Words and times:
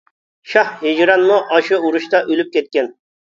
شاھ 0.53 0.69
ھىجرانمۇ 0.79 1.37
ئاشۇ 1.57 1.79
ئۇرۇشتا 1.89 2.25
ئۆلۈپ 2.31 2.51
كەتكەن. 2.57 2.91